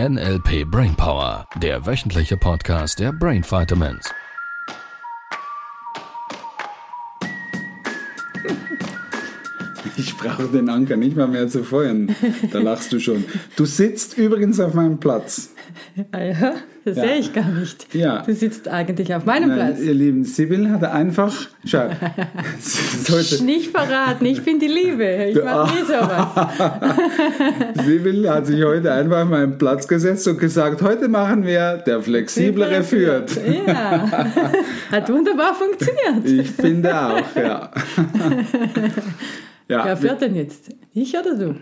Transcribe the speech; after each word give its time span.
NLP 0.00 0.64
Brainpower, 0.68 1.46
der 1.62 1.86
wöchentliche 1.86 2.36
Podcast 2.36 2.98
der 2.98 3.12
Brain 3.12 3.44
Vitamins. 3.44 4.12
Ich 9.96 10.16
brauche 10.16 10.48
den 10.48 10.68
Anker 10.68 10.96
nicht 10.96 11.16
mal 11.16 11.28
mehr 11.28 11.46
zu 11.46 11.62
feuern. 11.62 12.16
Da 12.50 12.58
lachst 12.58 12.92
du 12.92 12.98
schon. 12.98 13.24
Du 13.54 13.64
sitzt 13.64 14.18
übrigens 14.18 14.58
auf 14.58 14.74
meinem 14.74 14.98
Platz. 14.98 15.50
Ah 16.10 16.20
ja, 16.20 16.54
das 16.86 16.96
Ja. 16.96 17.02
sehe 17.04 17.16
ich 17.16 17.32
gar 17.32 17.48
nicht. 17.48 17.94
Ja. 17.94 18.22
Du 18.22 18.34
sitzt 18.34 18.68
eigentlich 18.68 19.14
auf 19.14 19.24
meinem 19.24 19.48
Nein, 19.50 19.58
Platz. 19.74 19.80
ihr 19.80 19.94
Lieben, 19.94 20.24
Sibyl 20.24 20.70
hat 20.70 20.84
einfach. 20.84 21.32
Schau. 21.64 21.88
Nicht 23.44 23.70
verraten, 23.70 24.24
ich 24.26 24.42
bin 24.42 24.58
die 24.58 24.66
Liebe. 24.68 25.04
Ich 25.30 25.42
mache 25.42 25.74
nie 25.74 25.82
sowas. 25.86 26.48
Sibyl 27.84 28.28
hat 28.30 28.46
sich 28.46 28.62
heute 28.64 28.92
einfach 28.92 29.22
auf 29.24 29.28
meinen 29.30 29.56
Platz 29.58 29.86
gesetzt 29.88 30.26
und 30.28 30.38
gesagt: 30.38 30.82
Heute 30.82 31.08
machen 31.08 31.44
wir 31.44 31.78
der 31.78 32.00
Flexiblere 32.02 32.82
führt. 32.82 33.30
Ja, 33.66 34.08
hat 34.90 35.08
wunderbar 35.10 35.54
funktioniert. 35.54 36.24
Ich 36.44 36.50
finde 36.50 36.94
auch, 36.94 37.36
ja. 37.36 37.70
ja, 39.68 39.84
Wer 39.84 39.96
führt 39.96 40.20
denn 40.20 40.34
jetzt? 40.34 40.70
Ich 40.92 41.16
oder 41.16 41.34
du? 41.36 41.54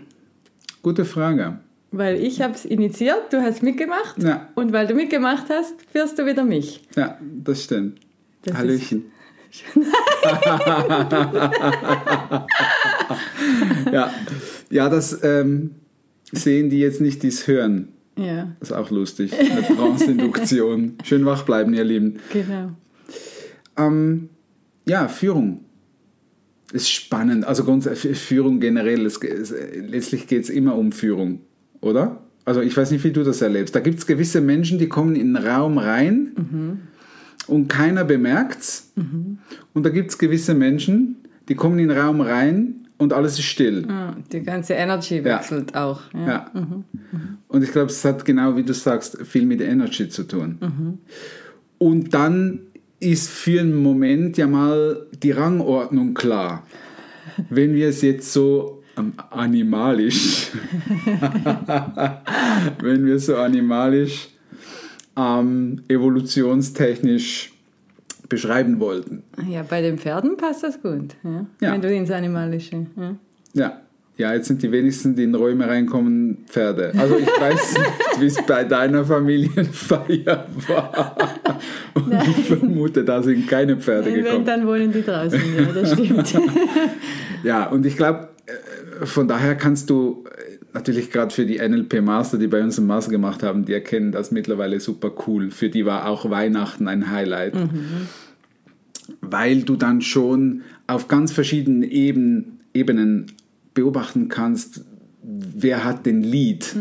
gute 0.81 1.05
Frage. 1.05 1.59
Weil 1.95 2.15
ich 2.23 2.41
habe 2.41 2.55
es 2.55 2.65
initiiert, 2.65 3.31
du 3.31 3.39
hast 3.41 3.61
mitgemacht. 3.61 4.21
Ja. 4.21 4.49
Und 4.55 4.73
weil 4.73 4.87
du 4.87 4.95
mitgemacht 4.95 5.45
hast, 5.49 5.75
führst 5.91 6.17
du 6.17 6.25
wieder 6.25 6.43
mich. 6.43 6.81
Ja, 6.95 7.19
das 7.21 7.63
stimmt. 7.65 7.99
Das 8.43 8.53
ist- 8.55 8.59
Hallöchen. 8.59 9.03
ja. 13.91 14.11
ja, 14.69 14.89
das 14.89 15.19
ähm, 15.23 15.71
sehen 16.31 16.69
die 16.69 16.79
jetzt 16.79 17.01
nicht, 17.01 17.23
die 17.23 17.27
es 17.27 17.47
hören. 17.47 17.89
Ja, 18.17 18.55
Das 18.59 18.69
ist 18.69 18.75
auch 18.75 18.91
lustig. 18.91 19.33
Eine 19.39 19.63
Trance-Induktion. 19.63 20.97
Schön 21.03 21.25
wach 21.25 21.43
bleiben, 21.43 21.73
ihr 21.73 21.83
Lieben. 21.83 22.19
genau. 22.31 22.71
Ähm, 23.77 24.29
ja, 24.87 25.07
Führung. 25.07 25.65
Ist 26.71 26.91
spannend. 26.91 27.45
Also 27.45 27.63
Führung 27.93 28.59
generell. 28.59 29.05
Es, 29.05 29.17
es, 29.17 29.53
letztlich 29.75 30.27
geht 30.27 30.43
es 30.43 30.49
immer 30.49 30.75
um 30.75 30.91
Führung, 30.91 31.41
oder? 31.83 32.21
Also 32.45 32.61
ich 32.61 32.75
weiß 32.75 32.91
nicht, 32.91 33.03
wie 33.03 33.11
du 33.11 33.23
das 33.23 33.41
erlebst. 33.41 33.75
Da 33.75 33.79
gibt 33.79 33.99
es 33.99 34.07
gewisse 34.07 34.41
Menschen, 34.41 34.79
die 34.79 34.89
kommen 34.89 35.15
in 35.15 35.35
einen 35.35 35.47
Raum 35.47 35.77
rein 35.77 36.81
und 37.47 37.67
keiner 37.69 38.03
bemerkt's. 38.03 38.91
Und 39.73 39.83
da 39.83 39.89
gibt 39.89 40.11
es 40.11 40.17
gewisse 40.17 40.53
Menschen, 40.53 41.17
die 41.47 41.55
kommen 41.55 41.79
in 41.79 41.89
den 41.89 41.97
Raum 41.97 42.21
rein 42.21 42.87
und 42.97 43.13
alles 43.13 43.39
ist 43.39 43.45
still. 43.45 43.85
Ah, 43.89 44.15
die 44.31 44.41
ganze 44.41 44.73
Energy 44.73 45.23
wechselt 45.23 45.75
auch. 45.75 46.01
Ja. 46.13 46.27
Ja. 46.27 46.51
Und 47.47 47.63
ich 47.63 47.71
glaube, 47.71 47.91
es 47.91 48.03
hat 48.03 48.25
genau, 48.25 48.57
wie 48.57 48.63
du 48.63 48.73
sagst, 48.73 49.17
viel 49.25 49.45
mit 49.45 49.61
Energy 49.61 50.09
zu 50.09 50.23
tun. 50.23 50.99
Und 51.77 52.13
dann 52.13 52.59
ist 52.99 53.29
für 53.29 53.61
einen 53.61 53.81
Moment 53.81 54.37
ja 54.37 54.47
mal 54.47 55.05
die 55.21 55.31
Rangordnung 55.31 56.13
klar. 56.13 56.65
Wenn 57.49 57.73
wir 57.73 57.89
es 57.89 58.01
jetzt 58.01 58.31
so 58.31 58.82
animalisch, 59.31 60.51
wenn 62.81 63.05
wir 63.05 63.19
so 63.19 63.35
animalisch, 63.37 64.29
ähm, 65.17 65.81
evolutionstechnisch 65.87 67.51
beschreiben 68.29 68.79
wollten. 68.79 69.23
ja, 69.49 69.63
bei 69.63 69.81
den 69.81 69.97
Pferden 69.97 70.37
passt 70.37 70.63
das 70.63 70.81
gut. 70.81 71.15
Ja? 71.23 71.45
Ja. 71.61 71.73
Wenn 71.73 71.81
du 71.81 71.93
ins 71.93 72.09
Animalische. 72.11 72.87
Ja. 72.95 73.15
Ja. 73.53 73.77
Ja, 74.15 74.31
jetzt 74.31 74.47
sind 74.47 74.61
die 74.61 74.71
wenigsten, 74.71 75.15
die 75.15 75.23
in 75.23 75.33
Räume 75.33 75.67
reinkommen, 75.67 76.45
Pferde. 76.47 76.93
Also 76.95 77.17
ich 77.17 77.25
weiß 77.27 77.73
nicht, 77.79 78.21
wie 78.21 78.25
es 78.27 78.37
bei 78.45 78.63
deiner 78.63 79.03
Familienfeier 79.03 80.45
war. 80.67 81.15
Und 81.95 82.13
ich 82.13 82.45
vermute, 82.45 83.03
da 83.03 83.23
sind 83.23 83.47
keine 83.47 83.75
Pferde 83.77 84.13
Wenn, 84.13 84.23
gekommen. 84.23 84.45
dann 84.45 84.67
wohnen 84.67 84.91
die 84.91 85.01
draußen. 85.01 85.41
Ja, 85.57 85.63
das 85.81 85.93
stimmt. 85.93 86.31
Ja, 87.43 87.65
und 87.65 87.85
ich 87.87 87.97
glaube, 87.97 88.29
von 89.03 89.27
daher 89.27 89.55
kannst 89.55 89.89
du 89.89 90.23
äh, 90.25 90.57
natürlich 90.73 91.11
gerade 91.11 91.33
für 91.33 91.45
die 91.45 91.57
NLP 91.57 92.01
Master, 92.01 92.37
die 92.37 92.47
bei 92.47 92.61
uns 92.61 92.77
einen 92.77 92.87
Master 92.87 93.11
gemacht 93.11 93.43
haben, 93.43 93.65
die 93.65 93.73
erkennen 93.73 94.11
das 94.11 94.31
mittlerweile 94.31 94.79
super 94.79 95.11
cool. 95.27 95.51
Für 95.51 95.69
die 95.69 95.85
war 95.85 96.07
auch 96.07 96.29
Weihnachten 96.29 96.87
ein 96.87 97.09
Highlight. 97.09 97.55
Weil 99.21 99.63
du 99.63 99.75
dann 99.75 100.01
schon 100.01 100.61
auf 100.87 101.07
ganz 101.07 101.31
verschiedenen 101.31 101.83
Eben, 101.83 102.59
Ebenen 102.73 103.27
beobachten 103.73 104.29
kannst, 104.29 104.85
wer 105.21 105.83
hat 105.83 106.05
den 106.05 106.23
Lead. 106.23 106.75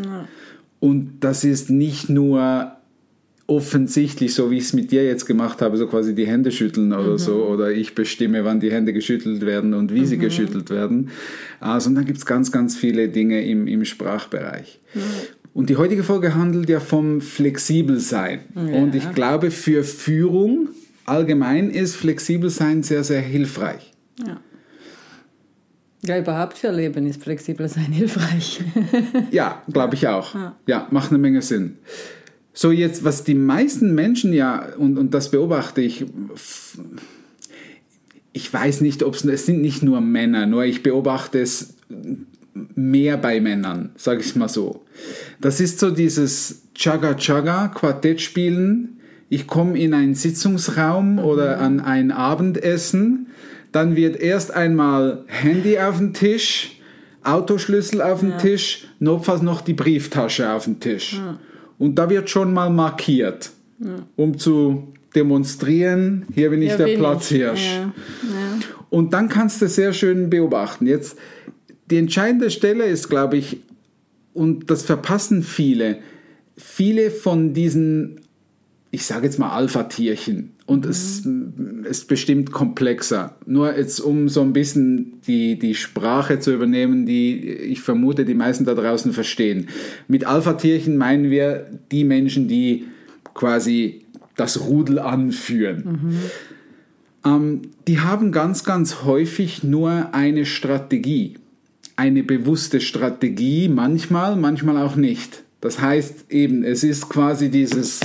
Und 0.81 1.21
das 1.21 1.45
ist 1.45 1.71
nicht 1.71 2.09
nur 2.09 2.77
offensichtlich, 3.47 4.35
so 4.35 4.51
wie 4.51 4.59
ich 4.59 4.65
es 4.65 4.73
mit 4.73 4.93
dir 4.93 5.05
jetzt 5.05 5.27
gemacht 5.27 5.61
habe, 5.63 5.77
so 5.77 5.87
quasi 5.87 6.15
die 6.15 6.27
Hände 6.27 6.53
schütteln 6.53 6.93
oder 6.93 7.19
so, 7.19 7.45
oder 7.45 7.71
ich 7.71 7.95
bestimme, 7.95 8.45
wann 8.45 8.61
die 8.61 8.71
Hände 8.71 8.93
geschüttelt 8.93 9.45
werden 9.45 9.75
und 9.75 9.93
wie 9.93 10.07
sie 10.07 10.19
geschüttelt 10.19 10.71
werden, 10.71 11.11
äh, 11.61 11.81
sondern 11.81 12.05
gibt 12.05 12.19
es 12.19 12.27
ganz, 12.27 12.53
ganz 12.53 12.77
viele 12.77 13.09
Dinge 13.09 13.45
im, 13.45 13.67
im 13.67 13.85
Sprachbereich. 13.85 14.81
Und 15.55 15.69
die 15.69 15.77
heutige 15.77 16.03
Folge 16.03 16.35
handelt 16.35 16.69
ja 16.69 16.81
vom 16.81 17.21
Flexibelsein. 17.21 18.41
Und 18.55 18.95
ich 18.95 19.13
glaube, 19.13 19.51
für 19.51 19.85
Führung 19.85 20.69
allgemein 21.05 21.69
ist 21.69 21.97
Flexibelsein 21.97 22.83
sehr, 22.83 23.05
sehr 23.05 23.21
hilfreich. 23.21 23.93
Ja, 26.05 26.19
überhaupt 26.19 26.59
für 26.59 26.73
Leben 26.73 27.07
ist 27.07 27.23
flexibel 27.23 27.69
sein 27.69 27.85
hilfreich. 27.93 28.61
Ja, 29.31 29.63
glaube 29.73 29.95
ich 29.95 30.09
auch. 30.09 30.35
Ja, 30.67 30.89
macht 30.91 31.11
eine 31.11 31.19
Menge 31.19 31.43
Sinn. 31.43 31.79
So, 32.55 32.71
jetzt, 32.71 33.05
was 33.05 33.25
die 33.25 33.35
meisten 33.35 33.95
Menschen 33.95 34.33
ja, 34.33 34.67
und, 34.77 34.99
und 34.99 35.15
das 35.15 35.31
beobachte 35.31 35.81
ich, 35.81 36.05
ich 38.33 38.53
weiß 38.53 38.81
nicht, 38.83 39.03
ob 39.03 39.15
es, 39.15 39.25
es 39.25 39.47
sind 39.47 39.63
nicht 39.63 39.83
nur 39.83 40.01
Männer, 40.01 40.47
nur 40.47 40.65
ich 40.65 40.83
beobachte 40.83 41.41
es 41.41 41.75
mehr 42.75 43.17
bei 43.17 43.41
Männern, 43.41 43.91
sage 43.97 44.21
ich 44.21 44.37
mal 44.37 44.49
so. 44.49 44.85
Das 45.41 45.61
ist 45.61 45.79
so 45.79 45.91
dieses 45.91 46.63
Chaga-Chaga, 46.75 47.69
Quartett 47.69 48.21
spielen. 48.21 49.01
Ich 49.29 49.47
komme 49.47 49.79
in 49.79 49.95
einen 49.95 50.15
Sitzungsraum 50.15 51.19
oder 51.19 51.59
an 51.59 51.81
ein 51.81 52.11
Abendessen. 52.11 53.29
Dann 53.73 53.97
wird 53.97 54.17
erst 54.17 54.51
einmal 54.51 55.25
Handy 55.27 55.79
auf 55.79 55.99
den 55.99 56.13
Tisch, 56.13 56.79
Autoschlüssel 57.23 58.03
auf 58.03 58.21
den 58.21 58.37
Tisch, 58.37 58.89
notfalls 58.99 59.41
noch 59.41 59.63
die 59.63 59.73
Brieftasche 59.73 60.53
auf 60.53 60.65
den 60.65 60.81
Tisch. 60.81 61.19
Und 61.83 61.97
da 61.97 62.09
wird 62.09 62.31
schon 62.31 62.53
mal 62.55 62.71
markiert, 62.71 63.51
um 64.15 64.39
zu 64.39 64.93
demonstrieren, 65.17 66.27
hier 66.33 66.51
bin 66.51 66.63
ich 66.63 66.69
Ja, 66.69 66.77
der. 66.77 66.97
Platzhirsch. 66.97 67.75
Ja, 67.75 67.81
ja. 67.81 67.93
Und 68.89 69.13
dann 69.13 69.29
kannst 69.29 69.61
du 69.61 69.69
sehr 69.69 69.93
schön 69.93 70.31
beobachten. 70.31 70.87
Jetzt, 70.87 71.19
die 71.91 71.97
entscheidende 71.97 72.53
Stelle 72.53 72.85
ist, 72.85 73.09
glaube 73.09 73.37
ich, 73.37 73.63
und 74.33 74.71
das 74.71 74.85
verpassen 74.85 75.43
viele, 75.43 75.99
viele 76.57 77.11
von 77.11 77.53
diesen, 77.53 78.21
ich 78.95 79.07
sage 79.07 79.25
jetzt 79.25 79.39
mal 79.39 79.49
Alpha-Tierchen, 79.49 80.53
und 80.67 80.85
es 80.85 81.27
ist 81.85 82.09
bestimmt 82.09 82.53
komplexer. 82.53 83.37
Nur 83.47 83.75
jetzt, 83.77 84.01
um 84.01 84.29
so 84.29 84.43
ein 84.43 84.53
bisschen 84.53 85.21
die, 85.27 85.59
die 85.59 85.75
Sprache 85.75 86.39
zu 86.39 86.53
übernehmen, 86.53 87.07
die 87.07 87.41
ich 87.41 87.81
vermute, 87.81 88.27
die 88.27 88.35
meisten 88.35 88.67
da 88.67 88.75
draußen 88.75 89.13
verstehen. 89.13 89.69
Mit 90.09 90.27
Alpha-Tierchen 90.27 90.99
meinen 90.99 91.31
wir 91.31 91.71
die 91.91 92.05
Menschen, 92.05 92.49
die 92.49 92.85
quasi 93.33 94.05
das 94.37 94.61
Rudel 94.61 94.99
anführen. 94.99 96.21
Ähm, 97.25 97.63
die 97.89 98.01
haben 98.01 98.31
ganz, 98.31 98.63
ganz 98.63 99.05
häufig 99.05 99.65
nur 99.65 100.15
eine 100.15 100.45
Strategie. 100.45 101.39
Eine 101.97 102.23
bewusste 102.23 102.81
Strategie, 102.83 103.69
manchmal, 103.69 104.37
manchmal 104.37 104.77
auch 104.77 104.97
nicht. 104.97 105.45
Das 105.63 105.81
heißt 105.81 106.31
eben, 106.31 106.63
es 106.63 106.85
ist 106.85 107.09
quasi 107.09 107.51
dieses, 107.51 108.01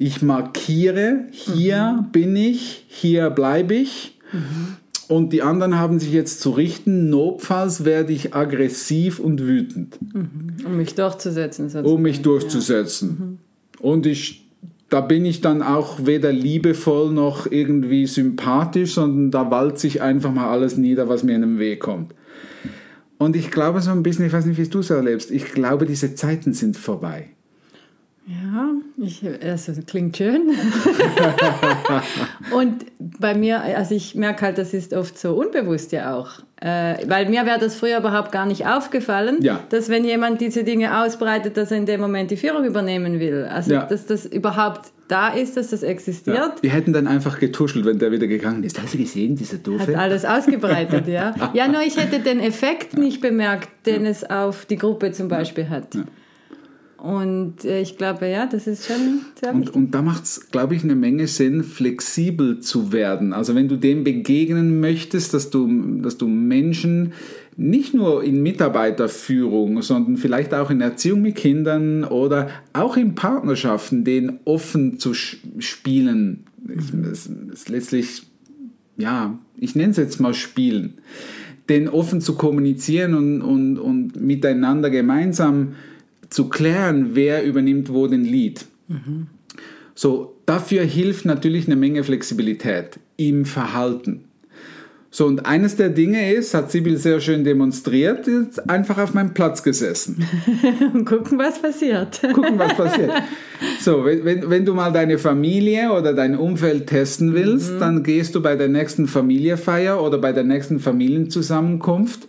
ich 0.00 0.22
markiere, 0.22 1.26
hier 1.30 2.06
bin 2.10 2.34
ich, 2.34 2.86
hier 2.88 3.28
bleibe 3.28 3.74
ich. 3.74 4.18
Und 5.08 5.34
die 5.34 5.42
anderen 5.42 5.78
haben 5.78 6.00
sich 6.00 6.10
jetzt 6.10 6.40
zu 6.40 6.52
richten, 6.52 7.10
notfalls 7.10 7.84
werde 7.84 8.14
ich 8.14 8.34
aggressiv 8.34 9.20
und 9.20 9.42
wütend 9.42 9.98
Um 10.64 10.78
mich 10.78 10.94
durchzusetzen. 10.94 11.68
Sozusagen. 11.68 11.94
um 11.94 12.00
mich 12.00 12.22
durchzusetzen. 12.22 13.40
Und 13.78 14.06
ich, 14.06 14.48
da 14.88 15.02
bin 15.02 15.26
ich 15.26 15.42
dann 15.42 15.60
auch 15.60 16.06
weder 16.06 16.32
liebevoll 16.32 17.12
noch 17.12 17.50
irgendwie 17.50 18.06
sympathisch, 18.06 18.94
sondern 18.94 19.30
da 19.30 19.50
walzt 19.50 19.80
sich 19.82 20.00
einfach 20.00 20.32
mal 20.32 20.48
alles 20.48 20.78
nieder, 20.78 21.10
was 21.10 21.24
mir 21.24 21.34
in 21.34 21.42
den 21.42 21.58
Weg 21.58 21.80
kommt. 21.80 22.14
Und 23.18 23.36
ich 23.36 23.50
glaube 23.50 23.82
so 23.82 23.90
ein 23.90 24.02
bisschen, 24.02 24.24
ich 24.24 24.32
weiß 24.32 24.46
nicht, 24.46 24.58
wie 24.58 24.66
du 24.66 24.78
es 24.78 24.88
erlebst, 24.88 25.30
ich 25.30 25.52
glaube, 25.52 25.84
diese 25.84 26.14
Zeiten 26.14 26.54
sind 26.54 26.78
vorbei. 26.78 27.28
Ja, 28.26 28.69
ich, 29.00 29.22
also 29.42 29.72
klingt 29.86 30.16
schön. 30.16 30.50
und 32.54 32.84
bei 32.98 33.34
mir, 33.34 33.60
also 33.62 33.94
ich 33.94 34.14
merke 34.14 34.46
halt, 34.46 34.58
das 34.58 34.74
ist 34.74 34.92
oft 34.94 35.18
so 35.18 35.34
unbewusst 35.34 35.92
ja 35.92 36.14
auch. 36.14 36.30
Äh, 36.60 37.06
weil 37.08 37.28
mir 37.28 37.46
wäre 37.46 37.58
das 37.58 37.76
früher 37.76 37.98
überhaupt 37.98 38.32
gar 38.32 38.44
nicht 38.46 38.66
aufgefallen, 38.66 39.38
Ja. 39.40 39.60
dass 39.70 39.88
wenn 39.88 40.04
jemand 40.04 40.40
diese 40.42 40.62
Dinge 40.64 41.02
ausbreitet, 41.02 41.56
dass 41.56 41.70
er 41.70 41.78
in 41.78 41.86
dem 41.86 42.00
Moment 42.00 42.30
die 42.30 42.36
Führung 42.36 42.64
übernehmen 42.64 43.18
will. 43.18 43.44
Also 43.50 43.72
Ja. 43.72 43.84
dass 43.86 44.06
das 44.06 44.26
überhaupt 44.26 44.90
da 45.08 45.28
ist, 45.28 45.56
dass 45.56 45.70
das 45.70 45.82
existiert. 45.82 46.36
Ja. 46.36 46.54
Wir 46.60 46.70
hätten 46.70 46.92
dann 46.92 47.06
einfach 47.08 47.38
getuschelt, 47.40 47.84
wenn 47.86 47.98
der 47.98 48.12
wieder 48.12 48.26
gegangen 48.26 48.62
ist. 48.62 48.80
Hast 48.80 48.94
du 48.94 48.98
gesehen, 48.98 49.34
dieser 49.36 49.56
Hat 49.56 49.66
Doofe? 49.66 49.98
alles 49.98 50.24
ausgebreitet, 50.24 51.08
ja. 51.08 51.34
Ja, 51.54 51.66
nur 51.66 51.82
ich 51.82 51.96
hätte 51.96 52.20
den 52.20 52.38
Effekt 52.40 52.96
nicht 52.96 53.20
bemerkt, 53.20 53.68
den 53.86 54.06
es 54.06 54.28
auf 54.28 54.66
die 54.66 54.76
Gruppe 54.76 55.10
zum 55.12 55.28
Beispiel 55.28 55.68
hat. 55.68 55.88
Und 57.02 57.64
äh, 57.64 57.80
ich 57.80 57.96
glaube, 57.96 58.28
ja, 58.28 58.46
das 58.46 58.66
ist 58.66 58.86
schon 58.86 59.20
sehr 59.40 59.54
Und, 59.54 59.60
wichtig. 59.60 59.74
und 59.74 59.94
da 59.94 60.02
macht 60.02 60.24
es, 60.24 60.50
glaube 60.50 60.74
ich, 60.74 60.84
eine 60.84 60.94
Menge 60.94 61.26
Sinn, 61.26 61.64
flexibel 61.64 62.60
zu 62.60 62.92
werden. 62.92 63.32
Also 63.32 63.54
wenn 63.54 63.68
du 63.68 63.76
dem 63.76 64.04
begegnen 64.04 64.80
möchtest, 64.80 65.32
dass 65.32 65.48
du, 65.48 66.00
dass 66.02 66.18
du 66.18 66.28
Menschen 66.28 67.12
nicht 67.56 67.94
nur 67.94 68.22
in 68.22 68.42
Mitarbeiterführung, 68.42 69.82
sondern 69.82 70.16
vielleicht 70.16 70.54
auch 70.54 70.70
in 70.70 70.80
Erziehung 70.80 71.22
mit 71.22 71.36
Kindern 71.36 72.04
oder 72.04 72.48
auch 72.72 72.96
in 72.96 73.14
Partnerschaften, 73.14 74.04
denen 74.04 74.40
offen 74.44 74.98
zu 74.98 75.14
spielen, 75.14 76.44
ist, 76.68 77.28
ist, 77.52 77.68
letztlich, 77.68 78.22
ja, 78.96 79.38
ich 79.56 79.74
nenne 79.74 79.90
es 79.90 79.96
jetzt 79.96 80.20
mal 80.20 80.34
spielen, 80.34 80.94
den 81.68 81.88
offen 81.88 82.20
zu 82.20 82.34
kommunizieren 82.34 83.14
und, 83.14 83.42
und, 83.42 83.78
und 83.78 84.20
miteinander 84.20 84.90
gemeinsam 84.90 85.74
zu 86.30 86.48
klären, 86.48 87.10
wer 87.14 87.44
übernimmt 87.44 87.92
wo 87.92 88.06
den 88.06 88.24
Lead. 88.24 88.64
So, 89.94 90.36
dafür 90.46 90.82
hilft 90.84 91.24
natürlich 91.26 91.66
eine 91.66 91.76
Menge 91.76 92.02
Flexibilität 92.04 92.98
im 93.16 93.44
Verhalten. 93.44 94.24
So, 95.12 95.26
und 95.26 95.44
eines 95.44 95.74
der 95.74 95.88
Dinge 95.88 96.32
ist, 96.32 96.54
hat 96.54 96.70
Sibyl 96.70 96.96
sehr 96.96 97.20
schön 97.20 97.42
demonstriert, 97.42 98.28
ist 98.28 98.70
einfach 98.70 98.96
auf 98.96 99.12
meinem 99.12 99.34
Platz 99.34 99.64
gesessen. 99.64 100.24
Und 100.94 101.04
gucken, 101.04 101.36
was 101.36 101.60
passiert. 101.60 102.20
Gucken, 102.32 102.56
was 102.60 102.74
passiert. 102.74 103.10
So, 103.80 104.04
wenn, 104.04 104.24
wenn, 104.24 104.48
wenn 104.48 104.64
du 104.64 104.72
mal 104.72 104.92
deine 104.92 105.18
Familie 105.18 105.92
oder 105.92 106.14
dein 106.14 106.36
Umfeld 106.36 106.86
testen 106.86 107.34
willst, 107.34 107.72
dann 107.80 108.04
gehst 108.04 108.36
du 108.36 108.40
bei 108.40 108.54
der 108.54 108.68
nächsten 108.68 109.08
Familienfeier 109.08 110.00
oder 110.00 110.18
bei 110.18 110.32
der 110.32 110.44
nächsten 110.44 110.78
Familienzusammenkunft. 110.78 112.28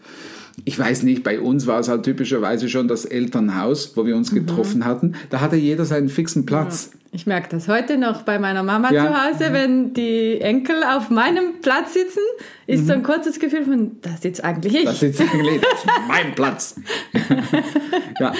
Ich 0.65 0.77
weiß 0.77 1.03
nicht, 1.03 1.23
bei 1.23 1.39
uns 1.39 1.67
war 1.67 1.79
es 1.79 1.87
halt 1.89 2.03
typischerweise 2.03 2.69
schon 2.69 2.87
das 2.87 3.05
Elternhaus, 3.05 3.93
wo 3.95 4.05
wir 4.05 4.15
uns 4.15 4.31
getroffen 4.33 4.85
hatten. 4.85 5.15
Da 5.29 5.41
hatte 5.41 5.55
jeder 5.55 5.85
seinen 5.85 6.09
fixen 6.09 6.45
Platz. 6.45 6.91
Ich 7.13 7.27
merke 7.27 7.49
das 7.49 7.67
heute 7.67 7.97
noch 7.97 8.21
bei 8.21 8.39
meiner 8.39 8.63
Mama 8.63 8.91
Ja. 8.91 9.05
zu 9.07 9.13
Hause, 9.13 9.53
wenn 9.53 9.93
die 9.93 10.39
Enkel 10.39 10.77
auf 10.83 11.09
meinem 11.09 11.59
Platz 11.61 11.93
sitzen, 11.93 12.21
ist 12.67 12.87
so 12.87 12.93
ein 12.93 13.03
kurzes 13.03 13.37
Gefühl 13.39 13.65
von, 13.65 13.97
da 14.01 14.11
sitzt 14.11 14.43
eigentlich 14.43 14.75
ich. 14.75 14.85
Das 14.85 14.95
ist 14.95 15.19
jetzt 15.19 15.21
eigentlich 15.21 15.59
das 15.59 15.73
ist 15.73 15.87
mein 16.07 16.33
Platz. 16.35 16.75
ja. 18.19 18.33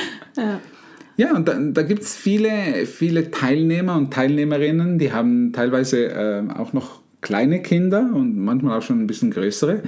Ja, 1.18 1.36
und 1.36 1.48
da, 1.48 1.56
da 1.60 1.84
gibt 1.84 2.04
es 2.04 2.16
viele, 2.16 2.86
viele 2.86 3.30
Teilnehmer 3.30 3.96
und 3.96 4.14
Teilnehmerinnen, 4.14 4.98
die 4.98 5.12
haben 5.12 5.52
teilweise 5.54 6.06
äh, 6.06 6.44
auch 6.58 6.74
noch 6.74 7.02
kleine 7.22 7.62
Kinder 7.62 8.10
und 8.14 8.38
manchmal 8.38 8.78
auch 8.78 8.82
schon 8.82 9.02
ein 9.02 9.08
bisschen 9.08 9.32
größere. 9.32 9.84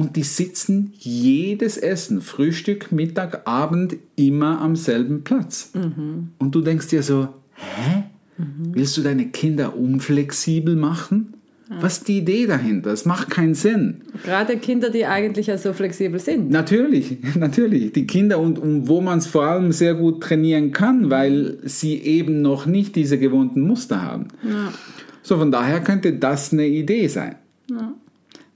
Und 0.00 0.16
die 0.16 0.22
sitzen 0.22 0.94
jedes 0.96 1.76
Essen, 1.76 2.22
Frühstück, 2.22 2.90
Mittag, 2.90 3.46
Abend, 3.46 3.96
immer 4.16 4.58
am 4.62 4.74
selben 4.74 5.24
Platz. 5.24 5.72
Und 6.38 6.54
du 6.54 6.62
denkst 6.62 6.88
dir 6.88 7.02
so, 7.02 7.28
hä? 7.54 8.04
Willst 8.72 8.96
du 8.96 9.02
deine 9.02 9.26
Kinder 9.26 9.76
unflexibel 9.76 10.74
machen? 10.74 11.34
Was 11.68 11.98
ist 11.98 12.08
die 12.08 12.16
Idee 12.16 12.46
dahinter? 12.46 12.92
Es 12.92 13.04
macht 13.04 13.28
keinen 13.28 13.52
Sinn. 13.52 14.00
Gerade 14.24 14.56
Kinder, 14.56 14.88
die 14.88 15.04
eigentlich 15.04 15.48
ja 15.48 15.58
so 15.58 15.74
flexibel 15.74 16.18
sind. 16.18 16.50
Natürlich, 16.50 17.18
natürlich. 17.36 17.92
Die 17.92 18.06
Kinder 18.06 18.38
und, 18.38 18.58
und 18.58 18.88
wo 18.88 19.02
man 19.02 19.18
es 19.18 19.26
vor 19.26 19.44
allem 19.44 19.70
sehr 19.70 19.92
gut 19.92 20.22
trainieren 20.22 20.72
kann, 20.72 21.10
weil 21.10 21.58
sie 21.64 21.98
eben 21.98 22.40
noch 22.40 22.64
nicht 22.64 22.96
diese 22.96 23.18
gewohnten 23.18 23.60
Muster 23.60 24.00
haben. 24.00 24.28
So, 25.22 25.36
von 25.36 25.52
daher 25.52 25.80
könnte 25.80 26.14
das 26.14 26.54
eine 26.54 26.66
Idee 26.66 27.06
sein. 27.06 27.36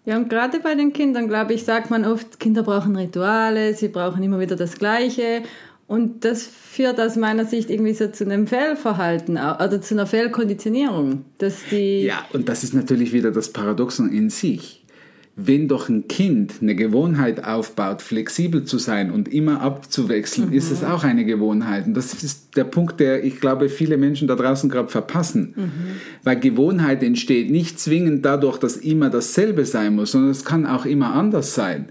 Ja, 0.06 0.16
und 0.16 0.28
gerade 0.28 0.60
bei 0.60 0.74
den 0.74 0.92
Kindern, 0.92 1.28
glaube 1.28 1.54
ich, 1.54 1.64
sagt 1.64 1.90
man 1.90 2.04
oft, 2.04 2.38
Kinder 2.38 2.62
brauchen 2.62 2.94
Rituale, 2.94 3.74
sie 3.74 3.88
brauchen 3.88 4.22
immer 4.22 4.38
wieder 4.38 4.56
das 4.56 4.78
Gleiche. 4.78 5.42
Und 5.86 6.24
das 6.24 6.46
führt 6.46 6.98
aus 6.98 7.16
meiner 7.16 7.44
Sicht 7.44 7.68
irgendwie 7.68 7.92
so 7.92 8.08
zu 8.08 8.24
einem 8.24 8.46
Fehlverhalten 8.46 9.36
oder 9.36 9.80
zu 9.80 9.94
einer 9.94 10.06
Fehlkonditionierung, 10.06 11.24
dass 11.38 11.56
die 11.70 12.04
Ja, 12.04 12.24
und 12.32 12.48
das 12.48 12.64
ist 12.64 12.74
natürlich 12.74 13.12
wieder 13.12 13.30
das 13.30 13.52
Paradoxon 13.52 14.10
in 14.10 14.30
sich. 14.30 14.83
Wenn 15.36 15.66
doch 15.66 15.88
ein 15.88 16.06
Kind 16.06 16.54
eine 16.62 16.76
Gewohnheit 16.76 17.44
aufbaut, 17.44 18.02
flexibel 18.02 18.64
zu 18.64 18.78
sein 18.78 19.10
und 19.10 19.32
immer 19.32 19.60
abzuwechseln, 19.62 20.52
ist 20.52 20.70
es 20.70 20.84
auch 20.84 21.02
eine 21.02 21.24
Gewohnheit. 21.24 21.86
Und 21.86 21.94
das 21.94 22.22
ist 22.22 22.56
der 22.56 22.64
Punkt, 22.64 23.00
der 23.00 23.24
ich 23.24 23.40
glaube, 23.40 23.68
viele 23.68 23.96
Menschen 23.96 24.28
da 24.28 24.36
draußen 24.36 24.70
gerade 24.70 24.88
verpassen. 24.88 25.54
Weil 26.22 26.38
Gewohnheit 26.38 27.02
entsteht 27.02 27.50
nicht 27.50 27.80
zwingend 27.80 28.24
dadurch, 28.24 28.58
dass 28.58 28.76
immer 28.76 29.10
dasselbe 29.10 29.64
sein 29.64 29.96
muss, 29.96 30.12
sondern 30.12 30.30
es 30.30 30.44
kann 30.44 30.66
auch 30.66 30.86
immer 30.86 31.14
anders 31.14 31.54
sein. 31.54 31.88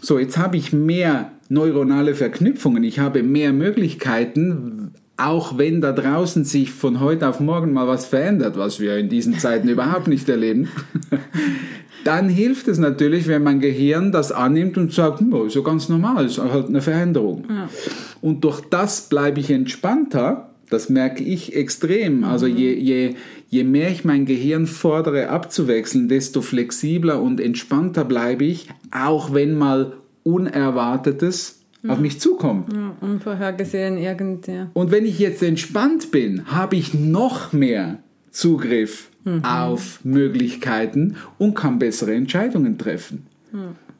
So, 0.00 0.18
jetzt 0.18 0.36
habe 0.36 0.56
ich 0.56 0.72
mehr 0.72 1.32
neuronale 1.48 2.14
Verknüpfungen, 2.14 2.84
ich 2.84 2.98
habe 2.98 3.22
mehr 3.22 3.52
Möglichkeiten, 3.52 4.92
auch 5.16 5.58
wenn 5.58 5.80
da 5.80 5.92
draußen 5.92 6.44
sich 6.44 6.70
von 6.70 7.00
heute 7.00 7.28
auf 7.28 7.40
morgen 7.40 7.72
mal 7.72 7.88
was 7.88 8.06
verändert, 8.06 8.56
was 8.56 8.78
wir 8.78 8.96
in 8.96 9.08
diesen 9.08 9.38
Zeiten 9.38 9.68
überhaupt 9.68 10.06
nicht 10.06 10.28
erleben, 10.28 10.68
dann 12.04 12.28
hilft 12.28 12.68
es 12.68 12.78
natürlich, 12.78 13.26
wenn 13.26 13.42
mein 13.42 13.60
Gehirn 13.60 14.12
das 14.12 14.32
annimmt 14.32 14.76
und 14.78 14.92
sagt, 14.92 15.20
"Hm, 15.20 15.46
ist 15.46 15.56
ja 15.56 15.62
ganz 15.62 15.88
normal, 15.88 16.26
ist 16.26 16.38
halt 16.38 16.68
eine 16.68 16.80
Veränderung. 16.80 17.44
Und 18.20 18.44
durch 18.44 18.60
das 18.70 19.02
bleibe 19.08 19.40
ich 19.40 19.50
entspannter, 19.50 20.50
das 20.70 20.88
merke 20.88 21.24
ich 21.24 21.54
extrem. 21.56 22.24
Also 22.24 22.46
je, 22.46 22.74
je, 22.74 23.14
je 23.48 23.64
mehr 23.64 23.90
ich 23.90 24.04
mein 24.04 24.26
Gehirn 24.26 24.66
fordere 24.66 25.28
abzuwechseln, 25.30 26.08
desto 26.08 26.42
flexibler 26.42 27.22
und 27.22 27.40
entspannter 27.40 28.04
bleibe 28.04 28.44
ich, 28.44 28.68
auch 28.90 29.32
wenn 29.32 29.56
mal 29.56 29.94
Unerwartetes 30.24 31.60
auf 31.86 32.00
mich 32.00 32.20
zukommt. 32.20 32.72
ja, 32.72 32.94
unvorhergesehen 33.00 33.96
irgendwie. 33.98 34.66
Und 34.74 34.90
wenn 34.90 35.06
ich 35.06 35.18
jetzt 35.18 35.42
entspannt 35.42 36.10
bin, 36.10 36.42
habe 36.46 36.76
ich 36.76 36.92
noch 36.92 37.52
mehr 37.52 37.98
Zugriff 38.30 39.07
auf 39.42 40.04
Möglichkeiten 40.04 41.16
und 41.36 41.54
kann 41.54 41.78
bessere 41.78 42.14
Entscheidungen 42.14 42.78
treffen. 42.78 43.26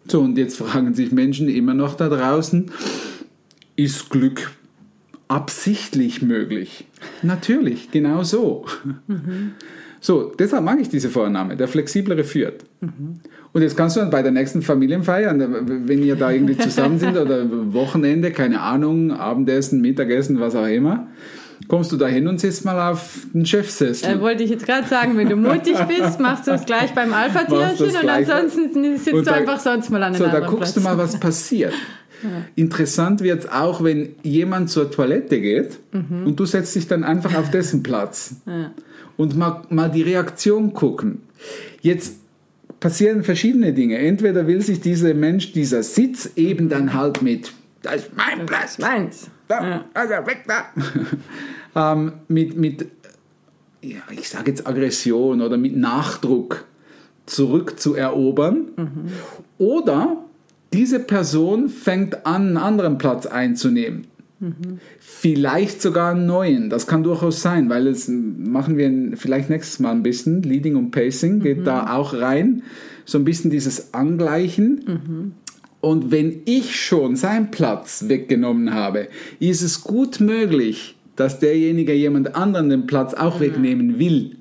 So, 0.07 0.21
und 0.21 0.39
jetzt 0.39 0.57
fragen 0.57 0.95
sich 0.95 1.13
Menschen 1.13 1.49
immer 1.49 1.75
noch 1.75 1.95
da 1.95 2.09
draußen, 2.09 2.71
ist 3.77 4.09
Glück 4.11 4.53
absichtlich 5.29 6.23
möglich? 6.23 6.87
Natürlich, 7.23 7.91
genau 7.91 8.23
so. 8.23 8.65
So, 10.01 10.33
deshalb 10.39 10.65
mag 10.65 10.81
ich 10.81 10.89
diese 10.89 11.11
Vorname, 11.11 11.57
der 11.57 11.69
Flexiblere 11.69 12.25
führt. 12.25 12.65
Und 13.53 13.63
jetzt 13.63 13.77
kannst 13.77 13.97
du 13.97 14.01
dann 14.01 14.11
bei 14.11 14.23
der 14.23 14.33
nächsten 14.33 14.63
Familienfeier, 14.63 15.35
wenn 15.39 16.03
ihr 16.03 16.17
da 16.17 16.31
irgendwie 16.31 16.57
zusammen 16.57 16.99
sind 16.99 17.17
oder 17.17 17.45
Wochenende, 17.75 18.31
keine 18.31 18.61
Ahnung, 18.61 19.11
Abendessen, 19.13 19.81
Mittagessen, 19.81 20.41
was 20.41 20.55
auch 20.55 20.67
immer, 20.67 21.09
kommst 21.67 21.91
du 21.93 21.97
da 21.97 22.07
hin 22.07 22.29
und 22.29 22.41
sitzt 22.41 22.65
mal 22.65 22.91
auf 22.93 23.27
den 23.35 23.45
Chefsessel. 23.45 24.17
Äh, 24.17 24.21
wollte 24.21 24.43
ich 24.45 24.51
jetzt 24.51 24.65
gerade 24.65 24.87
sagen, 24.87 25.17
wenn 25.17 25.29
du 25.29 25.37
mutig 25.37 25.77
bist, 25.89 26.21
machst 26.21 26.47
du 26.47 26.53
es 26.53 26.65
gleich 26.65 26.93
beim 26.95 27.13
Alpha-Tierchen 27.13 27.97
und 28.03 28.09
ansonsten 28.09 28.97
sitzt 28.97 29.13
Und 29.13 29.19
du 29.27 29.31
da- 29.31 29.33
einfach 29.33 29.59
sonst 29.61 29.91
mal 29.91 30.03
an 30.03 30.15
einem 30.15 30.25
So, 30.25 30.31
da 30.31 30.41
guckst 30.41 30.59
Platz. 30.59 30.75
du 30.75 30.81
mal, 30.81 30.97
was 30.97 31.19
passiert. 31.21 31.75
Interessant 32.57 33.21
wird 33.23 33.45
es 33.45 33.51
auch, 33.51 33.83
wenn 33.85 34.11
jemand 34.23 34.71
zur 34.71 34.91
Toilette 34.91 35.41
geht 35.41 35.79
und 35.93 36.35
du 36.39 36.45
setzt 36.47 36.75
dich 36.75 36.87
dann 36.89 37.05
einfach 37.05 37.35
auf 37.37 37.51
dessen 37.51 37.83
Platz 37.83 38.35
und 39.17 39.37
mal, 39.37 39.63
mal 39.71 39.89
die 39.91 40.03
Reaktion 40.03 40.73
gucken. 40.73 41.23
Jetzt 41.81 42.15
passieren 42.81 43.23
verschiedene 43.23 43.73
Dinge. 43.73 43.99
Entweder 43.99 44.47
will 44.49 44.61
sich 44.63 44.81
dieser 44.81 45.15
Mensch, 45.15 45.53
dieser 45.53 45.83
Sitz 45.85 46.31
eben 46.35 46.69
dann 46.69 46.93
halt 46.95 47.23
mit, 47.23 47.53
das 47.93 48.07
ist 48.07 48.17
mein 48.17 48.47
Platz, 48.47 48.63
Das 48.63 48.71
ist 48.73 48.79
meins. 48.81 49.31
da, 49.49 49.85
also 49.95 50.15
weg 50.27 50.45
da. 50.47 50.67
ähm, 51.93 52.13
mit, 52.29 52.57
mit 52.57 52.87
ja, 53.81 53.99
ich 54.11 54.29
sage 54.29 54.51
jetzt 54.51 54.67
Aggression 54.67 55.41
oder 55.41 55.57
mit 55.57 55.77
Nachdruck 55.77 56.65
zurückzuerobern. 57.27 59.11
Oder 59.59 60.17
diese 60.73 61.01
Person 61.01 61.69
fängt 61.69 62.27
an, 62.27 62.49
einen 62.49 62.57
anderen 62.57 62.99
Platz 62.99 63.27
einzunehmen. 63.27 64.07
Vielleicht 64.99 65.83
sogar 65.83 66.13
einen 66.13 66.27
neuen. 66.27 66.71
Das 66.71 66.87
kann 66.87 67.03
durchaus 67.03 67.43
sein, 67.43 67.69
weil 67.71 67.87
es 67.87 68.09
machen 68.09 68.77
wir 68.77 69.17
vielleicht 69.17 69.51
nächstes 69.51 69.81
Mal 69.81 69.93
ein 69.93 70.03
bisschen. 70.03 70.43
Leading 70.43 70.77
und 70.77 70.91
Pacing 70.91 71.41
geht 71.41 71.67
da 71.67 71.95
auch 71.97 72.15
rein. 72.15 72.63
So 73.05 73.19
ein 73.19 73.25
bisschen 73.25 73.51
dieses 73.51 73.95
Angleichen. 73.95 75.35
Und 75.81 76.11
wenn 76.11 76.43
ich 76.45 76.75
schon 76.81 77.15
seinen 77.17 77.51
Platz 77.51 78.05
weggenommen 78.09 78.75
habe, 78.75 79.09
ist 79.39 79.63
es 79.63 79.83
gut 79.83 80.19
möglich, 80.21 80.97
dass 81.17 81.39
derjenige 81.39 81.93
jemand 81.95 82.35
anderen 82.35 82.69
den 82.69 82.87
Platz 82.87 83.15
auch 83.15 83.39
wegnehmen 83.41 83.99
will. 83.99 84.37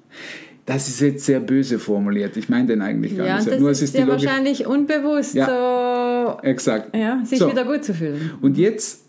Das 0.66 0.90
ist 0.90 1.00
jetzt 1.00 1.26
sehr 1.26 1.40
böse 1.40 1.80
formuliert. 1.80 2.36
Ich 2.38 2.50
meine 2.50 2.68
den 2.68 2.82
eigentlich 2.82 3.16
gar 3.16 3.26
Ja, 3.26 3.36
nicht. 3.38 3.48
das 3.50 3.60
Nur 3.60 3.70
ist 3.72 3.82
es 3.82 3.90
ist 3.92 3.98
ja 3.98 4.08
wahrscheinlich 4.08 4.66
unbewusst 4.68 5.34
so, 5.34 6.38
Exakt. 6.44 6.96
ja, 6.96 7.22
sich 7.24 7.40
So. 7.40 7.50
wieder 7.50 7.64
gut 7.66 7.84
zu 7.86 7.94
fühlen. 7.94 8.32
Und 8.42 8.58
jetzt, 8.58 9.04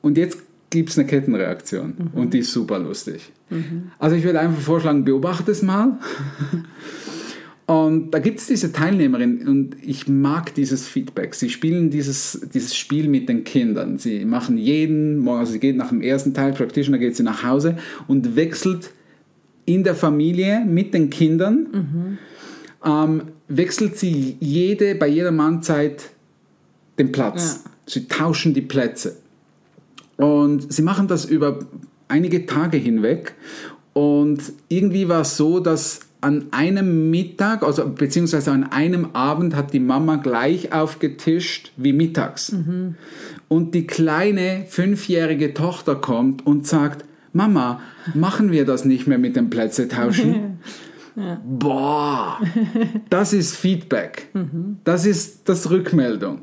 und 0.00 0.16
jetzt 0.16 0.38
gibt 0.70 0.90
es 0.90 0.98
eine 0.98 1.06
Kettenreaktion 1.08 1.94
Mhm. 2.14 2.20
und 2.20 2.34
die 2.34 2.38
ist 2.40 2.52
super 2.52 2.78
lustig. 2.78 3.32
Also 3.98 4.14
ich 4.16 4.24
würde 4.24 4.40
einfach 4.40 4.62
vorschlagen, 4.62 5.04
beobachte 5.04 5.50
es 5.50 5.60
mal. 5.62 5.98
Und 7.66 8.10
da 8.10 8.18
gibt 8.18 8.40
es 8.40 8.46
diese 8.46 8.72
Teilnehmerin 8.72 9.46
und 9.46 9.76
ich 9.82 10.08
mag 10.08 10.54
dieses 10.54 10.88
Feedback. 10.88 11.34
Sie 11.34 11.48
spielen 11.48 11.90
dieses, 11.90 12.40
dieses 12.52 12.74
Spiel 12.76 13.08
mit 13.08 13.28
den 13.28 13.44
Kindern. 13.44 13.98
Sie 13.98 14.24
machen 14.24 14.58
jeden 14.58 15.18
Morgen, 15.18 15.40
also 15.40 15.52
sie 15.52 15.60
geht 15.60 15.76
nach 15.76 15.90
dem 15.90 16.02
ersten 16.02 16.34
Teil 16.34 16.52
Practitioner, 16.52 16.98
geht 16.98 17.16
sie 17.16 17.22
nach 17.22 17.44
Hause 17.44 17.76
und 18.08 18.34
wechselt 18.34 18.90
in 19.64 19.84
der 19.84 19.94
Familie 19.94 20.64
mit 20.64 20.92
den 20.92 21.08
Kindern, 21.08 22.18
ähm, 22.84 23.22
wechselt 23.46 23.96
sie 23.96 24.36
jede, 24.40 24.96
bei 24.96 25.06
jeder 25.06 25.30
Mahlzeit 25.30 26.10
den 26.98 27.12
Platz. 27.12 27.64
Sie 27.86 28.08
tauschen 28.08 28.54
die 28.54 28.62
Plätze. 28.62 29.16
Und 30.16 30.72
sie 30.72 30.82
machen 30.82 31.08
das 31.08 31.24
über 31.24 31.60
einige 32.08 32.44
Tage 32.46 32.76
hinweg. 32.76 33.34
Und 33.92 34.40
irgendwie 34.68 35.08
war 35.08 35.22
es 35.22 35.36
so, 35.36 35.60
dass 35.60 36.00
an 36.22 36.46
einem 36.52 37.10
Mittag, 37.10 37.62
also 37.62 37.86
beziehungsweise 37.86 38.52
an 38.52 38.64
einem 38.64 39.10
Abend 39.12 39.54
hat 39.54 39.72
die 39.72 39.80
Mama 39.80 40.16
gleich 40.16 40.72
aufgetischt 40.72 41.72
wie 41.76 41.92
mittags. 41.92 42.50
Und 43.48 43.74
die 43.74 43.86
kleine 43.86 44.64
fünfjährige 44.68 45.52
Tochter 45.52 45.96
kommt 45.96 46.46
und 46.46 46.66
sagt, 46.66 47.04
Mama, 47.32 47.80
machen 48.14 48.52
wir 48.52 48.64
das 48.64 48.84
nicht 48.84 49.06
mehr 49.06 49.18
mit 49.18 49.36
dem 49.36 49.50
Plätze 49.50 49.88
tauschen? 49.88 50.58
Boah, 51.44 52.40
das 53.10 53.32
ist 53.32 53.56
Feedback. 53.56 54.28
Das 54.84 55.04
ist 55.04 55.48
das 55.48 55.70
Rückmeldung. 55.70 56.42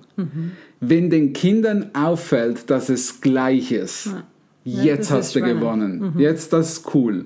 Wenn 0.79 1.09
den 1.09 1.33
Kindern 1.33 1.91
auffällt, 1.93 2.69
dass 2.69 2.89
es 2.89 3.21
gleich 3.21 3.71
ist, 3.71 4.09
jetzt 4.65 5.09
das 5.09 5.17
hast 5.17 5.35
du 5.35 5.41
gewonnen. 5.41 6.15
Jetzt 6.17 6.53
das 6.53 6.73
ist 6.73 6.93
cool. 6.93 7.25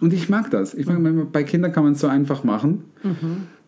Und 0.00 0.12
ich 0.12 0.28
mag 0.28 0.50
das. 0.50 0.74
Ich 0.74 0.86
mag, 0.86 0.98
bei 1.32 1.42
Kindern 1.42 1.72
kann 1.72 1.84
man 1.84 1.92
es 1.92 2.00
so 2.00 2.06
einfach 2.08 2.44
machen. 2.44 2.84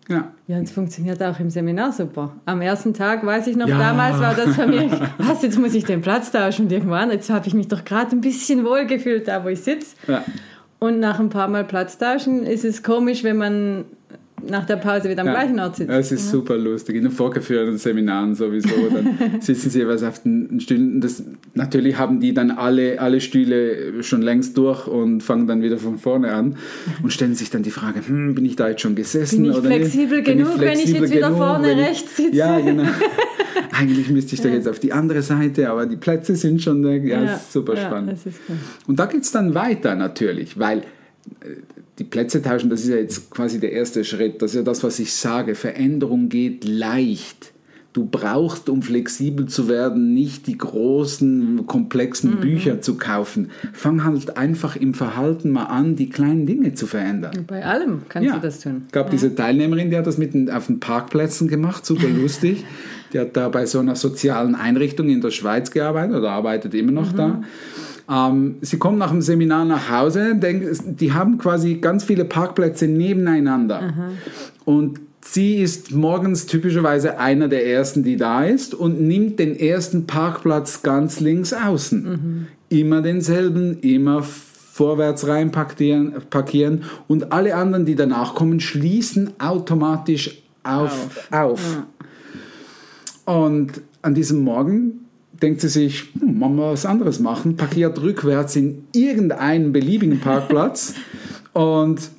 Ja. 0.08 0.32
Ja, 0.48 0.56
und 0.58 0.64
es 0.64 0.72
funktioniert 0.72 1.22
auch 1.22 1.38
im 1.38 1.48
Seminar 1.50 1.92
super. 1.92 2.34
Am 2.44 2.60
ersten 2.60 2.92
Tag, 2.92 3.24
weiß 3.24 3.46
ich 3.46 3.56
noch, 3.56 3.68
Ja. 3.68 3.78
damals 3.78 4.18
war 4.18 4.34
das 4.34 4.56
für 4.56 4.66
mich, 4.66 4.90
was, 5.18 5.42
jetzt 5.42 5.58
muss 5.58 5.74
ich 5.74 5.84
den 5.84 6.00
Platz 6.00 6.32
tauschen 6.32 6.66
und 6.66 6.72
irgendwann, 6.72 7.10
jetzt 7.10 7.30
habe 7.30 7.46
ich 7.46 7.54
mich 7.54 7.68
doch 7.68 7.84
gerade 7.84 8.10
ein 8.16 8.20
bisschen 8.20 8.64
wohl 8.64 8.86
gefühlt, 8.86 9.28
da 9.28 9.44
wo 9.44 9.48
ich 9.48 9.60
sitze. 9.62 9.94
Ja. 10.08 10.24
Und 10.80 10.98
nach 10.98 11.20
ein 11.20 11.28
paar 11.28 11.46
Mal 11.48 11.64
Platz 11.64 11.98
tauschen 11.98 12.42
ist 12.44 12.64
es 12.64 12.82
komisch, 12.82 13.22
wenn 13.22 13.36
man 13.36 13.84
nach 14.48 14.66
der 14.66 14.76
Pause 14.76 15.08
wieder 15.08 15.20
am 15.22 15.28
Ja, 15.28 15.34
gleichen 15.34 15.58
Ort 15.60 15.76
sitzt. 15.76 15.90
Es 15.90 16.12
ist 16.12 16.30
super 16.30 16.56
lustig. 16.56 16.96
In 16.96 17.04
den 17.04 17.12
vorgeführten 17.12 17.78
Seminaren 17.78 18.34
sowieso. 18.34 18.68
Dann 18.92 19.40
sitzen 19.40 19.70
sie 19.70 19.78
jeweils 19.80 20.02
auf 20.02 20.22
den 20.22 20.60
Stühlen. 20.60 21.00
Das, 21.00 21.22
natürlich 21.54 21.98
haben 21.98 22.20
die 22.20 22.34
dann 22.34 22.50
alle, 22.50 23.00
alle 23.00 23.20
Stühle 23.20 24.02
schon 24.02 24.22
längst 24.22 24.56
durch 24.58 24.86
und 24.86 25.22
fangen 25.22 25.46
dann 25.46 25.62
wieder 25.62 25.78
von 25.78 25.98
vorne 25.98 26.32
an 26.32 26.56
und 27.02 27.12
stellen 27.12 27.34
sich 27.34 27.50
dann 27.50 27.62
die 27.62 27.70
Frage, 27.70 28.00
hm, 28.06 28.34
bin 28.34 28.44
ich 28.44 28.56
da 28.56 28.68
jetzt 28.68 28.80
schon 28.80 28.94
gesessen? 28.94 29.42
Bin 29.42 29.52
ich 29.52 29.56
oder 29.58 29.68
flexibel 29.68 30.18
nicht? 30.18 30.26
Genug, 30.26 30.60
wenn 30.60 30.78
ich 30.78 30.92
jetzt 30.92 31.12
wieder 31.12 31.34
vorne 31.34 31.72
ich- 31.72 31.78
rechts 31.78 32.16
sitze? 32.16 32.36
Ja, 32.36 32.58
genau. 32.60 32.84
Eigentlich 33.78 34.08
müsste 34.10 34.34
ich 34.34 34.40
doch 34.40 34.50
jetzt 34.50 34.68
auf 34.68 34.78
die 34.78 34.92
andere 34.92 35.22
Seite, 35.22 35.70
aber 35.70 35.86
die 35.86 35.96
Plätze 35.96 36.36
sind 36.36 36.62
schon 36.62 36.82
da. 36.82 36.90
Ja, 36.90 37.34
ist 37.34 37.52
super 37.52 37.74
ja, 37.74 37.86
spannend. 37.86 38.18
Und 38.86 38.98
da 38.98 39.06
geht 39.06 39.22
es 39.22 39.32
dann 39.32 39.54
weiter 39.54 39.94
natürlich, 39.94 40.58
weil 40.58 40.82
die 41.98 42.04
Plätze 42.04 42.42
tauschen, 42.42 42.70
das 42.70 42.80
ist 42.80 42.88
ja 42.88 42.96
jetzt 42.96 43.30
quasi 43.30 43.60
der 43.60 43.72
erste 43.72 44.04
Schritt. 44.04 44.42
Das 44.42 44.52
ist 44.52 44.56
ja 44.56 44.62
das, 44.62 44.82
was 44.82 44.98
ich 44.98 45.14
sage. 45.14 45.54
Veränderung 45.54 46.28
geht 46.28 46.64
leicht. 46.64 47.52
Du 47.92 48.06
brauchst, 48.06 48.70
um 48.70 48.80
flexibel 48.80 49.46
zu 49.46 49.68
werden, 49.68 50.14
nicht 50.14 50.46
die 50.46 50.56
großen, 50.56 51.66
komplexen 51.66 52.40
Bücher 52.40 52.80
zu 52.80 52.96
kaufen. 52.96 53.50
Fang 53.74 54.02
halt 54.02 54.38
einfach 54.38 54.76
im 54.76 54.94
Verhalten 54.94 55.50
mal 55.50 55.66
an, 55.66 55.94
die 55.94 56.08
kleinen 56.08 56.46
Dinge 56.46 56.72
zu 56.72 56.86
verändern. 56.86 57.44
Bei 57.46 57.66
allem 57.66 58.02
kannst 58.08 58.34
du 58.34 58.38
das 58.40 58.60
tun. 58.60 58.84
gab 58.92 59.10
diese 59.10 59.34
Teilnehmerin, 59.34 59.90
die 59.90 59.96
hat 59.98 60.06
das 60.06 60.16
mit 60.16 60.32
den, 60.32 60.50
auf 60.50 60.68
den 60.68 60.80
Parkplätzen 60.80 61.48
gemacht, 61.48 61.84
super 61.84 62.08
lustig. 62.08 62.64
Die 63.12 63.20
hat 63.20 63.36
da 63.36 63.48
bei 63.48 63.66
so 63.66 63.78
einer 63.78 63.96
sozialen 63.96 64.54
Einrichtung 64.54 65.08
in 65.08 65.20
der 65.20 65.30
Schweiz 65.30 65.70
gearbeitet 65.70 66.16
oder 66.16 66.30
arbeitet 66.30 66.74
immer 66.74 66.92
noch 66.92 67.12
da. 67.12 67.42
Ähm, 68.10 68.56
sie 68.60 68.78
kommt 68.78 68.98
nach 68.98 69.10
dem 69.10 69.22
Seminar 69.22 69.64
nach 69.64 69.90
Hause, 69.90 70.34
denk, 70.34 70.64
die 70.98 71.12
haben 71.12 71.38
quasi 71.38 71.76
ganz 71.76 72.04
viele 72.04 72.24
Parkplätze 72.24 72.86
nebeneinander. 72.86 73.92
Und 74.64 75.00
sie 75.24 75.56
ist 75.56 75.92
morgens 75.92 76.46
typischerweise 76.46 77.18
einer 77.18 77.48
der 77.48 77.66
ersten, 77.66 78.02
die 78.02 78.16
da 78.16 78.44
ist 78.44 78.74
und 78.74 79.00
nimmt 79.00 79.38
den 79.38 79.58
ersten 79.58 80.06
Parkplatz 80.06 80.82
ganz 80.82 81.20
links 81.20 81.52
außen. 81.52 82.48
Immer 82.68 83.02
denselben, 83.02 83.78
immer 83.80 84.22
vorwärts 84.22 85.26
rein 85.28 85.52
parkieren, 85.52 86.14
parkieren 86.30 86.84
und 87.06 87.30
alle 87.30 87.54
anderen, 87.54 87.84
die 87.84 87.94
danach 87.94 88.34
kommen, 88.34 88.58
schließen 88.58 89.30
automatisch 89.38 90.42
auf. 90.64 91.28
auf. 91.30 91.82
Und 93.24 93.80
an 94.02 94.14
diesem 94.14 94.42
Morgen 94.42 95.06
denkt 95.42 95.60
sie 95.60 95.68
sich, 95.68 96.12
hm, 96.18 96.38
machen 96.38 96.56
wir 96.56 96.72
was 96.72 96.86
anderes 96.86 97.20
machen, 97.20 97.56
parkiert 97.56 98.00
rückwärts 98.00 98.56
in 98.56 98.84
irgendeinen 98.92 99.72
beliebigen 99.72 100.20
Parkplatz 100.20 100.94
und 101.52 102.10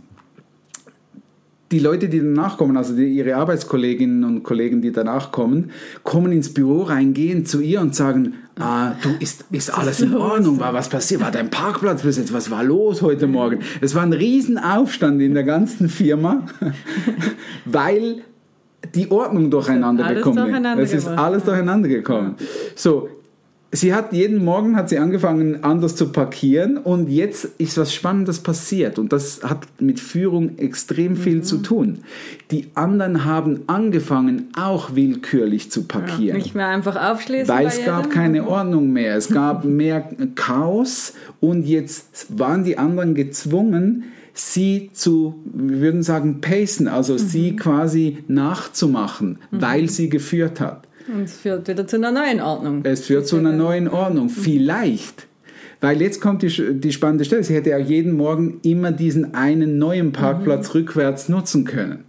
die 1.71 1.79
Leute, 1.79 2.07
die 2.07 2.19
danach 2.19 2.57
kommen, 2.57 2.77
also 2.77 2.95
die, 2.95 3.07
ihre 3.07 3.35
Arbeitskolleginnen 3.35 4.23
und 4.23 4.43
Kollegen, 4.43 4.83
die 4.83 4.91
danach 4.91 5.31
kommen, 5.31 5.71
kommen 6.03 6.31
ins 6.31 6.53
Büro 6.53 6.83
rein, 6.83 7.15
gehen 7.15 7.47
zu 7.47 7.61
ihr 7.61 7.81
und 7.81 7.95
sagen, 7.95 8.35
ah, 8.59 8.91
du, 9.01 9.09
ist, 9.19 9.45
ist 9.49 9.75
alles 9.75 9.99
in 9.99 10.13
Ordnung? 10.13 10.59
War 10.59 10.75
was 10.75 10.87
passiert? 10.87 11.21
War 11.21 11.31
dein 11.31 11.49
Parkplatz 11.49 12.03
besetzt? 12.03 12.31
Was 12.31 12.51
war 12.51 12.63
los 12.63 13.01
heute 13.01 13.25
Morgen? 13.25 13.61
Es 13.81 13.95
war 13.95 14.03
ein 14.03 14.13
Riesenaufstand 14.13 15.19
in 15.19 15.33
der 15.33 15.45
ganzen 15.45 15.89
Firma, 15.89 16.45
weil 17.65 18.21
die 18.95 19.09
Ordnung 19.11 19.49
durcheinander 19.49 20.05
alles 20.05 20.23
durcheinander 20.23 20.81
ist. 20.81 20.93
Es 20.93 21.03
ist 21.03 21.07
alles 21.07 21.43
durcheinander 21.43 21.87
gekommen. 21.89 22.35
So, 22.75 23.09
sie 23.71 23.93
hat 23.93 24.13
jeden 24.13 24.43
Morgen 24.43 24.75
hat 24.75 24.89
sie 24.89 24.99
angefangen 24.99 25.63
anders 25.63 25.95
zu 25.95 26.11
parkieren 26.11 26.77
und 26.77 27.09
jetzt 27.09 27.45
ist 27.57 27.77
was 27.77 27.93
Spannendes 27.93 28.39
passiert 28.41 28.99
und 28.99 29.11
das 29.11 29.41
hat 29.43 29.65
mit 29.79 29.99
Führung 29.99 30.57
extrem 30.59 31.15
viel 31.15 31.37
Mhm. 31.37 31.43
zu 31.43 31.57
tun. 31.57 31.99
Die 32.51 32.67
anderen 32.75 33.25
haben 33.25 33.61
angefangen 33.67 34.49
auch 34.55 34.95
willkürlich 34.95 35.71
zu 35.71 35.85
parkieren. 35.85 36.37
Nicht 36.37 36.53
mehr 36.53 36.67
einfach 36.67 36.95
aufschließen. 37.11 37.47
Weil 37.47 37.65
es 37.67 37.83
gab 37.83 38.11
keine 38.11 38.47
Ordnung 38.47 38.91
mehr, 38.91 39.15
es 39.15 39.29
gab 39.29 39.63
mehr 39.65 40.07
Chaos 40.35 41.13
und 41.39 41.65
jetzt 41.65 42.37
waren 42.37 42.63
die 42.63 42.77
anderen 42.77 43.15
gezwungen, 43.15 44.03
sie 44.33 44.89
zu, 44.93 45.35
wir 45.45 45.79
würden 45.79 46.03
sagen, 46.03 46.41
pacen, 46.41 46.87
also 46.87 47.17
sie 47.17 47.55
quasi 47.55 48.19
nachzumachen, 48.27 49.39
weil 49.51 49.89
sie 49.89 50.09
geführt 50.09 50.59
hat. 50.59 50.87
Und 51.13 51.23
es 51.23 51.37
führt 51.37 51.67
wieder 51.67 51.85
zu 51.85 51.97
einer 51.97 52.11
neuen 52.11 52.41
Ordnung. 52.41 52.81
Es 52.83 53.05
führt 53.05 53.27
zu 53.27 53.37
einer 53.37 53.51
neuen 53.51 53.87
Ordnung. 53.87 54.29
Vielleicht. 54.29 55.27
Weil 55.81 56.01
jetzt 56.01 56.21
kommt 56.21 56.41
die, 56.41 56.79
die 56.79 56.93
spannende 56.93 57.25
Stelle. 57.25 57.43
Sie 57.43 57.53
hätte 57.53 57.71
ja 57.71 57.77
jeden 57.77 58.13
Morgen 58.13 58.59
immer 58.63 58.93
diesen 58.93 59.33
einen 59.33 59.77
neuen 59.77 60.13
Parkplatz 60.13 60.73
rückwärts 60.73 61.27
nutzen 61.27 61.65
können. 61.65 62.05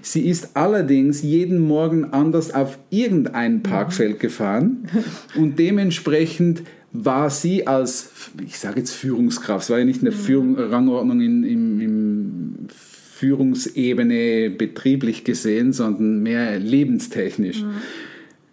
Sie 0.00 0.28
ist 0.28 0.50
allerdings 0.56 1.22
jeden 1.22 1.58
Morgen 1.58 2.04
anders 2.04 2.54
auf 2.54 2.78
irgendein 2.90 3.64
Parkfeld 3.64 4.20
gefahren 4.20 4.86
und 5.36 5.58
dementsprechend 5.58 6.62
war 7.04 7.30
sie 7.30 7.66
als, 7.66 8.10
ich 8.44 8.58
sage 8.58 8.80
jetzt 8.80 8.92
Führungskraft, 8.92 9.64
es 9.64 9.70
war 9.70 9.78
ja 9.78 9.84
nicht 9.84 10.00
eine 10.02 10.12
Führung, 10.12 10.56
Rangordnung 10.56 11.20
in, 11.20 11.44
im, 11.44 11.80
im 11.80 12.56
Führungsebene 12.68 14.50
betrieblich 14.50 15.24
gesehen, 15.24 15.72
sondern 15.72 16.22
mehr 16.22 16.58
lebenstechnisch. 16.58 17.64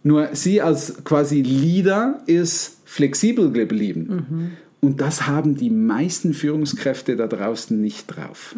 Nur 0.03 0.29
sie 0.33 0.61
als 0.61 1.03
quasi 1.03 1.41
Leader 1.41 2.21
ist 2.25 2.77
flexibel 2.85 3.51
geblieben. 3.51 4.09
Und 4.81 4.99
das 5.01 5.27
haben 5.27 5.55
die 5.55 5.69
meisten 5.69 6.33
Führungskräfte 6.33 7.15
da 7.15 7.27
draußen 7.27 7.79
nicht 7.79 8.07
drauf. 8.07 8.55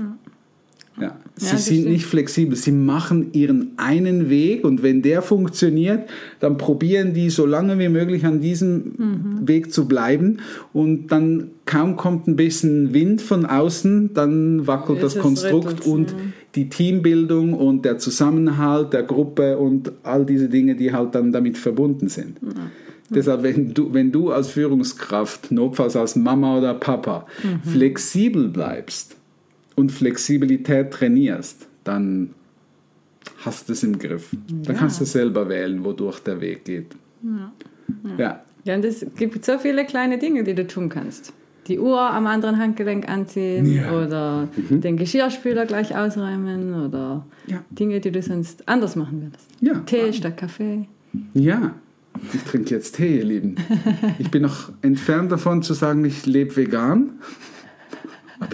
Ja. 0.99 1.17
Sie 1.35 1.51
das 1.51 1.65
sind 1.65 1.87
nicht 1.87 2.05
flexibel. 2.05 2.55
Sie 2.55 2.71
machen 2.71 3.33
ihren 3.33 3.71
einen 3.75 4.29
Weg 4.29 4.63
und 4.63 4.81
wenn 4.81 5.01
der 5.01 5.21
funktioniert, 5.21 6.07
dann 6.39 6.57
probieren 6.57 7.13
die 7.13 7.29
so 7.29 7.45
lange 7.45 7.77
wie 7.79 7.89
möglich 7.89 8.25
an 8.25 8.39
diesem 8.39 8.93
Weg 9.45 9.73
zu 9.73 9.87
bleiben 9.87 10.37
und 10.71 11.07
dann 11.07 11.51
kaum 11.65 11.97
kommt 11.97 12.27
ein 12.27 12.37
bisschen 12.37 12.93
Wind 12.93 13.21
von 13.21 13.45
außen, 13.45 14.13
dann 14.13 14.67
wackelt 14.67 15.03
das 15.03 15.17
Konstrukt 15.17 15.85
und 15.85 16.11
ja. 16.11 16.17
die 16.55 16.69
Teambildung 16.69 17.53
und 17.53 17.83
der 17.83 17.97
Zusammenhalt 17.97 18.93
der 18.93 19.03
Gruppe 19.03 19.57
und 19.57 19.91
all 20.03 20.25
diese 20.25 20.47
Dinge, 20.47 20.75
die 20.75 20.93
halt 20.93 21.13
dann 21.15 21.33
damit 21.33 21.57
verbunden 21.57 22.07
sind. 22.07 22.37
Deshalb, 23.09 23.43
wenn 23.43 23.73
du, 23.73 23.93
wenn 23.93 24.11
du 24.11 24.31
als 24.31 24.49
Führungskraft, 24.49 25.51
notfalls 25.51 25.95
als 25.95 26.15
Mama 26.15 26.57
oder 26.57 26.73
Papa, 26.73 27.27
flexibel 27.63 28.47
bleibst 28.47 29.14
und 29.75 29.91
Flexibilität 29.91 30.91
trainierst, 30.91 31.67
dann 31.83 32.31
hast 33.43 33.67
du 33.69 33.73
es 33.73 33.83
im 33.83 33.97
Griff. 33.99 34.35
Dann 34.63 34.75
kannst 34.77 35.01
du 35.01 35.05
selber 35.05 35.49
wählen, 35.49 35.83
wodurch 35.83 36.19
der 36.19 36.39
Weg 36.41 36.65
geht. 36.65 36.95
Ja. 38.17 38.41
Ja, 38.63 38.75
und 38.75 38.85
es 38.85 39.05
gibt 39.17 39.45
so 39.45 39.59
viele 39.59 39.85
kleine 39.85 40.17
Dinge, 40.17 40.43
die 40.43 40.55
du 40.55 40.65
tun 40.65 40.89
kannst. 40.89 41.33
Die 41.67 41.79
Uhr 41.79 41.99
am 41.99 42.25
anderen 42.27 42.57
Handgelenk 42.59 43.07
anziehen 43.09 43.65
Ja. 43.71 43.91
Mhm. 43.91 44.05
oder 44.05 44.47
den 44.69 44.97
Geschirrspüler 44.97 45.65
gleich 45.65 45.95
ausräumen 45.95 46.73
oder 46.85 47.25
Ja. 47.47 47.63
Dinge, 47.71 47.99
die 47.99 48.11
du 48.11 48.21
sonst 48.21 48.67
anders 48.67 48.95
machen 48.95 49.21
würdest. 49.23 49.47
Ja. 49.61 49.79
Tee 49.85 50.13
statt 50.13 50.37
Kaffee. 50.37 50.87
Ja, 51.33 51.73
ich 52.33 52.41
trinke 52.43 52.73
jetzt 52.75 52.95
Tee, 52.95 53.17
ihr 53.17 53.25
Lieben. 53.25 53.55
Ich 54.19 54.29
bin 54.31 54.41
noch 54.43 54.71
entfernt 54.81 55.31
davon 55.31 55.61
zu 55.63 55.73
sagen, 55.73 56.05
ich 56.05 56.25
lebe 56.25 56.55
vegan. 56.55 57.11